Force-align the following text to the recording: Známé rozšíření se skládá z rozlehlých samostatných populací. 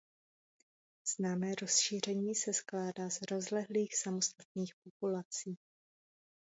Známé 1.17 1.55
rozšíření 1.55 2.35
se 2.35 2.53
skládá 2.53 3.09
z 3.09 3.21
rozlehlých 3.31 3.97
samostatných 3.97 4.73
populací. 4.83 5.57